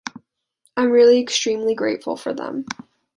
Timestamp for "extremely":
1.21-1.75